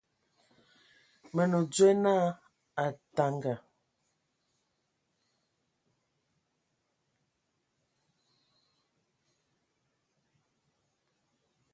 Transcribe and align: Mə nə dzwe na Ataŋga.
Mə 1.33 1.43
nə 1.51 1.59
dzwe 1.71 1.89
na 2.03 2.13
Ataŋga. 2.85 3.53